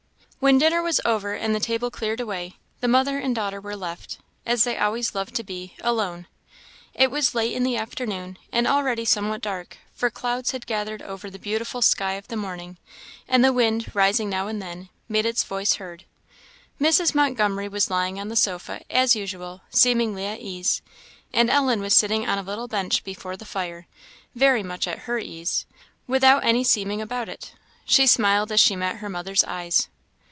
When 0.41 0.57
dinner 0.57 0.81
was 0.81 0.99
over 1.05 1.35
and 1.35 1.53
the 1.53 1.59
table 1.59 1.91
cleared 1.91 2.19
away, 2.19 2.55
the 2.79 2.87
mother 2.87 3.19
and 3.19 3.35
daughter 3.35 3.61
were 3.61 3.75
left, 3.75 4.17
as 4.43 4.63
they 4.63 4.75
always 4.75 5.13
loved 5.13 5.35
to 5.35 5.43
be, 5.43 5.75
alone. 5.81 6.25
It 6.95 7.11
was 7.11 7.35
late 7.35 7.53
in 7.53 7.61
the 7.61 7.77
afternoon, 7.77 8.39
and 8.51 8.65
already 8.65 9.05
somewhat 9.05 9.43
dark, 9.43 9.77
for 9.93 10.09
clouds 10.09 10.49
had 10.49 10.65
gathered 10.65 11.03
over 11.03 11.29
the 11.29 11.37
beautiful 11.37 11.83
sky 11.83 12.13
of 12.13 12.27
the 12.27 12.35
morning, 12.35 12.77
and 13.27 13.45
the 13.45 13.53
wind, 13.53 13.91
rising 13.93 14.31
now 14.31 14.47
and 14.47 14.59
then, 14.59 14.89
made 15.07 15.27
its 15.27 15.43
voice 15.43 15.75
heard. 15.75 16.05
Mrs. 16.81 17.13
Montgomery 17.13 17.67
was 17.67 17.91
lying 17.91 18.19
on 18.19 18.29
the 18.29 18.35
sofa, 18.35 18.81
as 18.89 19.15
usual, 19.15 19.61
seemingly 19.69 20.25
at 20.25 20.39
ease; 20.39 20.81
and 21.31 21.51
Ellen 21.51 21.81
was 21.81 21.95
sitting 21.95 22.27
on 22.27 22.39
a 22.39 22.49
little 22.49 22.67
bench 22.67 23.03
before 23.03 23.37
the 23.37 23.45
fire, 23.45 23.85
very 24.33 24.63
much 24.63 24.87
at 24.87 25.05
her 25.05 25.19
ease, 25.19 25.67
indeed, 25.69 25.83
without 26.11 26.43
any 26.43 26.63
seeming 26.63 26.99
about 26.99 27.29
it. 27.29 27.53
She 27.85 28.07
smiled 28.07 28.51
as 28.51 28.59
she 28.59 28.75
met 28.75 28.95
her 28.97 29.07
mother's 29.09 29.43
eyes. 29.43 29.87